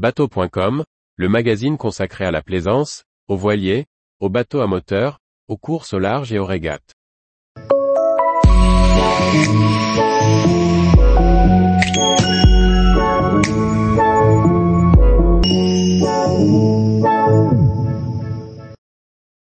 Bateau.com, 0.00 0.82
le 1.16 1.28
magazine 1.28 1.76
consacré 1.76 2.24
à 2.24 2.30
la 2.30 2.40
plaisance, 2.40 3.04
aux 3.28 3.36
voiliers, 3.36 3.84
aux 4.18 4.30
bateaux 4.30 4.62
à 4.62 4.66
moteur, 4.66 5.18
aux 5.46 5.58
courses 5.58 5.92
au 5.92 5.98
large 5.98 6.32
et 6.32 6.38
aux 6.38 6.46
régates. 6.46 6.94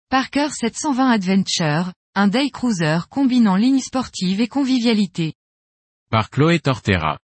Parker 0.10 0.50
720 0.50 1.08
Adventure, 1.08 1.94
un 2.16 2.28
day 2.28 2.50
cruiser 2.50 2.98
combinant 3.12 3.58
ligne 3.58 3.78
sportive 3.78 4.42
et 4.42 4.48
convivialité. 4.48 5.36
Par 6.10 6.32
Chloé 6.32 6.58
Tortera. 6.58 7.20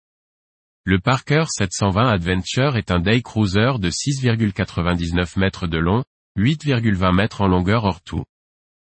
Le 0.86 0.98
Parker 0.98 1.44
720 1.46 2.08
Adventure 2.08 2.78
est 2.78 2.90
un 2.90 3.00
day 3.00 3.20
cruiser 3.20 3.78
de 3.78 3.90
6,99 3.90 5.38
mètres 5.38 5.66
de 5.66 5.76
long, 5.76 6.02
8,20 6.38 7.14
mètres 7.14 7.42
en 7.42 7.48
longueur 7.48 7.84
hors 7.84 8.00
tout. 8.00 8.24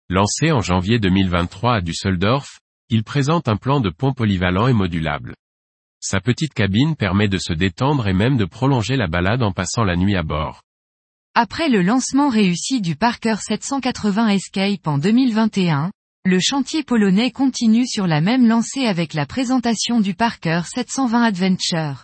Lancé 0.07 0.51
en 0.51 0.61
janvier 0.61 0.99
2023 0.99 1.77
à 1.77 1.81
Düsseldorf, 1.81 2.59
il 2.89 3.03
présente 3.03 3.47
un 3.47 3.57
plan 3.57 3.79
de 3.79 3.89
pont 3.89 4.13
polyvalent 4.13 4.67
et 4.67 4.73
modulable. 4.73 5.33
Sa 5.99 6.19
petite 6.19 6.53
cabine 6.53 6.95
permet 6.95 7.29
de 7.29 7.39
se 7.39 7.51
détendre 7.51 8.07
et 8.07 8.13
même 8.13 8.37
de 8.37 8.45
prolonger 8.45 8.95
la 8.95 9.07
balade 9.07 9.41
en 9.41 9.51
passant 9.51 9.83
la 9.83 9.95
nuit 9.95 10.15
à 10.15 10.21
bord. 10.21 10.61
Après 11.33 11.67
le 11.67 11.81
lancement 11.81 12.29
réussi 12.29 12.79
du 12.79 12.95
Parker 12.95 13.37
780 13.39 14.27
Escape 14.27 14.85
en 14.85 14.99
2021, 14.99 15.89
le 16.27 16.41
chantier 16.41 16.83
polonais 16.83 17.31
continue 17.31 17.87
sur 17.87 18.05
la 18.05 18.19
même 18.19 18.45
lancée 18.45 18.85
avec 18.85 19.13
la 19.13 19.25
présentation 19.25 20.01
du 20.01 20.13
Parker 20.13 20.59
720 20.75 21.23
Adventure. 21.23 22.03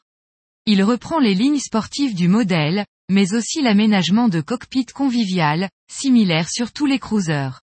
Il 0.66 0.82
reprend 0.82 1.20
les 1.20 1.36
lignes 1.36 1.60
sportives 1.60 2.16
du 2.16 2.30
modèle, 2.30 2.86
mais 3.12 3.34
aussi 3.34 3.62
l'aménagement 3.62 4.30
de 4.30 4.40
cockpit 4.40 4.86
convivial, 4.86 5.70
similaire 5.92 6.48
sur 6.48 6.72
tous 6.72 6.86
les 6.86 7.00
cruisers. 7.00 7.60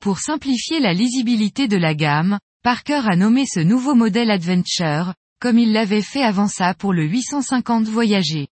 Pour 0.00 0.18
simplifier 0.18 0.80
la 0.80 0.94
lisibilité 0.94 1.68
de 1.68 1.76
la 1.76 1.94
gamme, 1.94 2.40
Parker 2.64 3.02
a 3.04 3.14
nommé 3.14 3.46
ce 3.46 3.60
nouveau 3.60 3.94
modèle 3.94 4.32
Adventure, 4.32 5.14
comme 5.40 5.60
il 5.60 5.72
l'avait 5.72 6.02
fait 6.02 6.24
avant 6.24 6.48
ça 6.48 6.74
pour 6.74 6.92
le 6.92 7.04
850 7.04 7.84
Voyager. 7.84 8.48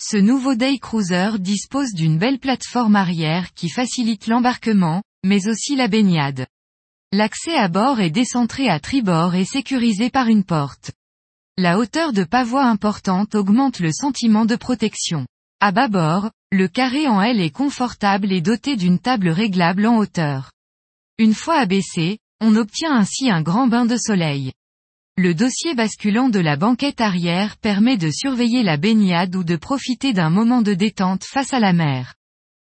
Ce 0.00 0.16
nouveau 0.16 0.54
Day 0.54 0.78
Cruiser 0.78 1.32
dispose 1.40 1.92
d'une 1.92 2.16
belle 2.16 2.38
plateforme 2.38 2.96
arrière 2.96 3.52
qui 3.52 3.68
facilite 3.68 4.28
l'embarquement, 4.28 5.02
mais 5.22 5.46
aussi 5.46 5.76
la 5.76 5.86
baignade. 5.86 6.46
L'accès 7.12 7.56
à 7.56 7.66
bord 7.66 7.98
est 7.98 8.10
décentré 8.10 8.68
à 8.68 8.78
tribord 8.78 9.34
et 9.34 9.44
sécurisé 9.44 10.10
par 10.10 10.28
une 10.28 10.44
porte. 10.44 10.92
La 11.58 11.76
hauteur 11.76 12.12
de 12.12 12.22
pavois 12.22 12.66
importante 12.66 13.34
augmente 13.34 13.80
le 13.80 13.90
sentiment 13.90 14.44
de 14.44 14.54
protection. 14.54 15.26
À 15.58 15.72
bâbord, 15.72 16.30
le 16.52 16.68
carré 16.68 17.08
en 17.08 17.20
L 17.20 17.40
est 17.40 17.50
confortable 17.50 18.30
et 18.32 18.40
doté 18.40 18.76
d'une 18.76 19.00
table 19.00 19.28
réglable 19.28 19.86
en 19.86 19.96
hauteur. 19.96 20.52
Une 21.18 21.34
fois 21.34 21.56
abaissé, 21.56 22.18
on 22.40 22.54
obtient 22.54 22.96
ainsi 22.96 23.28
un 23.28 23.42
grand 23.42 23.66
bain 23.66 23.86
de 23.86 23.96
soleil. 23.96 24.52
Le 25.16 25.34
dossier 25.34 25.74
basculant 25.74 26.28
de 26.28 26.38
la 26.38 26.56
banquette 26.56 27.00
arrière 27.00 27.56
permet 27.56 27.96
de 27.96 28.10
surveiller 28.12 28.62
la 28.62 28.76
baignade 28.76 29.34
ou 29.34 29.42
de 29.42 29.56
profiter 29.56 30.12
d'un 30.12 30.30
moment 30.30 30.62
de 30.62 30.74
détente 30.74 31.24
face 31.24 31.52
à 31.52 31.58
la 31.58 31.72
mer. 31.72 32.14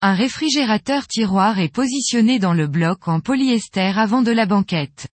Un 0.03 0.15
réfrigérateur 0.15 1.05
tiroir 1.05 1.59
est 1.59 1.71
positionné 1.71 2.39
dans 2.39 2.55
le 2.55 2.65
bloc 2.65 3.07
en 3.07 3.19
polyester 3.19 3.93
avant 3.95 4.23
de 4.23 4.31
la 4.31 4.47
banquette. 4.47 5.07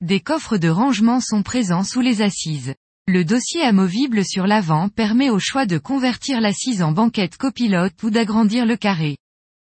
Des 0.00 0.18
coffres 0.18 0.56
de 0.56 0.68
rangement 0.68 1.20
sont 1.20 1.44
présents 1.44 1.84
sous 1.84 2.00
les 2.00 2.22
assises. 2.22 2.74
Le 3.06 3.24
dossier 3.24 3.62
amovible 3.62 4.24
sur 4.24 4.48
l'avant 4.48 4.88
permet 4.88 5.30
au 5.30 5.38
choix 5.38 5.64
de 5.64 5.78
convertir 5.78 6.40
l'assise 6.40 6.82
en 6.82 6.90
banquette 6.90 7.36
copilote 7.36 8.02
ou 8.02 8.10
d'agrandir 8.10 8.66
le 8.66 8.76
carré. 8.76 9.16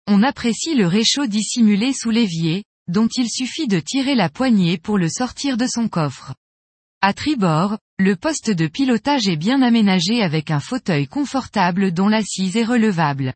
On 0.08 0.24
apprécie 0.24 0.74
le 0.74 0.88
réchaud 0.88 1.28
dissimulé 1.28 1.94
sous 1.94 2.10
l'évier, 2.10 2.64
dont 2.88 3.08
il 3.18 3.30
suffit 3.30 3.68
de 3.68 3.80
tirer 3.80 4.16
la 4.16 4.30
poignée 4.30 4.80
pour 4.80 4.98
le 4.98 5.10
sortir 5.10 5.58
de 5.58 5.68
son 5.68 5.88
coffre. 5.88 6.34
À 7.02 7.14
tribord, 7.14 7.78
le 8.00 8.16
poste 8.16 8.50
de 8.50 8.66
pilotage 8.66 9.28
est 9.28 9.38
bien 9.38 9.62
aménagé 9.62 10.24
avec 10.24 10.50
un 10.50 10.60
fauteuil 10.60 11.06
confortable 11.06 11.92
dont 11.92 12.08
l'assise 12.08 12.58
est 12.58 12.66
relevable. 12.66 13.36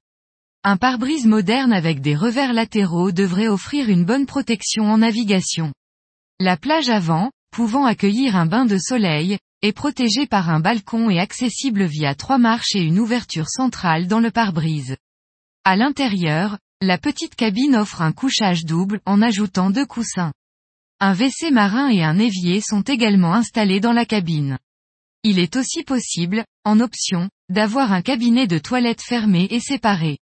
Un 0.65 0.77
pare-brise 0.77 1.25
moderne 1.25 1.73
avec 1.73 1.99
des 1.99 2.15
revers 2.15 2.53
latéraux 2.53 3.11
devrait 3.11 3.49
offrir 3.49 3.89
une 3.89 4.05
bonne 4.05 4.25
protection 4.25 4.85
en 4.85 4.99
navigation. 4.99 5.73
La 6.39 6.55
plage 6.55 6.87
avant, 6.87 7.31
pouvant 7.51 7.83
accueillir 7.83 8.37
un 8.37 8.45
bain 8.45 8.63
de 8.63 8.77
soleil, 8.77 9.37
est 9.61 9.73
protégée 9.73 10.25
par 10.25 10.49
un 10.49 10.61
balcon 10.61 11.09
et 11.09 11.19
accessible 11.19 11.83
via 11.83 12.15
trois 12.15 12.37
marches 12.37 12.75
et 12.75 12.81
une 12.81 12.97
ouverture 12.99 13.49
centrale 13.49 14.07
dans 14.07 14.21
le 14.21 14.31
pare-brise. 14.31 14.95
À 15.65 15.75
l'intérieur, 15.75 16.57
la 16.79 16.97
petite 16.97 17.35
cabine 17.35 17.75
offre 17.75 18.01
un 18.01 18.13
couchage 18.13 18.63
double 18.63 19.01
en 19.05 19.21
ajoutant 19.21 19.69
deux 19.69 19.85
coussins. 19.85 20.31
Un 21.01 21.13
WC 21.13 21.51
marin 21.51 21.89
et 21.89 22.05
un 22.05 22.19
évier 22.19 22.61
sont 22.61 22.83
également 22.83 23.33
installés 23.33 23.81
dans 23.81 23.91
la 23.91 24.05
cabine. 24.05 24.57
Il 25.23 25.39
est 25.39 25.57
aussi 25.57 25.83
possible, 25.83 26.45
en 26.63 26.79
option, 26.79 27.29
d'avoir 27.49 27.91
un 27.91 28.01
cabinet 28.01 28.47
de 28.47 28.59
toilette 28.59 29.01
fermé 29.01 29.49
et 29.51 29.59
séparé. 29.59 30.19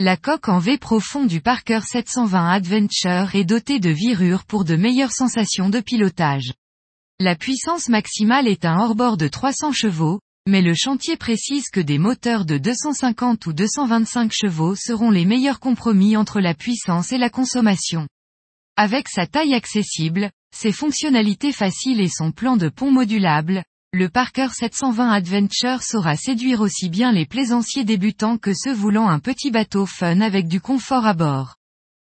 La 0.00 0.16
coque 0.16 0.48
en 0.48 0.60
V 0.60 0.78
profond 0.78 1.24
du 1.24 1.40
Parker 1.40 1.80
720 1.82 2.50
Adventure 2.50 3.34
est 3.34 3.42
dotée 3.42 3.80
de 3.80 3.90
virures 3.90 4.44
pour 4.44 4.64
de 4.64 4.76
meilleures 4.76 5.10
sensations 5.10 5.70
de 5.70 5.80
pilotage. 5.80 6.52
La 7.18 7.34
puissance 7.34 7.88
maximale 7.88 8.46
est 8.46 8.64
un 8.64 8.78
hors-bord 8.78 9.16
de 9.16 9.26
300 9.26 9.72
chevaux, 9.72 10.20
mais 10.46 10.62
le 10.62 10.72
chantier 10.72 11.16
précise 11.16 11.64
que 11.72 11.80
des 11.80 11.98
moteurs 11.98 12.44
de 12.44 12.58
250 12.58 13.44
ou 13.46 13.52
225 13.52 14.30
chevaux 14.32 14.76
seront 14.76 15.10
les 15.10 15.24
meilleurs 15.24 15.58
compromis 15.58 16.16
entre 16.16 16.38
la 16.38 16.54
puissance 16.54 17.10
et 17.10 17.18
la 17.18 17.28
consommation. 17.28 18.06
Avec 18.76 19.08
sa 19.08 19.26
taille 19.26 19.54
accessible, 19.54 20.30
ses 20.56 20.70
fonctionnalités 20.70 21.50
faciles 21.50 22.00
et 22.00 22.08
son 22.08 22.30
plan 22.30 22.56
de 22.56 22.68
pont 22.68 22.92
modulable, 22.92 23.64
le 23.92 24.08
Parker 24.08 24.48
720 24.52 25.10
Adventure 25.10 25.82
saura 25.82 26.16
séduire 26.16 26.60
aussi 26.60 26.88
bien 26.88 27.12
les 27.12 27.26
plaisanciers 27.26 27.84
débutants 27.84 28.38
que 28.38 28.52
ceux 28.54 28.74
voulant 28.74 29.08
un 29.08 29.18
petit 29.18 29.50
bateau 29.50 29.86
fun 29.86 30.20
avec 30.20 30.46
du 30.46 30.60
confort 30.60 31.06
à 31.06 31.14
bord. 31.14 31.56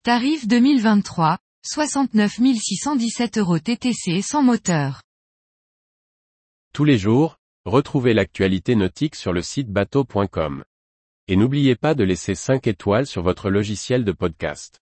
Tarif 0.02 0.46
2023, 0.48 1.38
69 1.62 2.38
617 2.58 3.38
euros 3.38 3.58
TTC 3.58 4.22
sans 4.22 4.42
moteur. 4.42 5.02
Tous 6.72 6.84
les 6.84 6.98
jours, 6.98 7.38
Retrouvez 7.68 8.14
l'actualité 8.14 8.76
nautique 8.76 9.14
sur 9.14 9.34
le 9.34 9.42
site 9.42 9.68
bateau.com. 9.68 10.64
Et 11.26 11.36
n'oubliez 11.36 11.76
pas 11.76 11.94
de 11.94 12.02
laisser 12.02 12.34
5 12.34 12.66
étoiles 12.66 13.06
sur 13.06 13.20
votre 13.22 13.50
logiciel 13.50 14.06
de 14.06 14.12
podcast. 14.12 14.80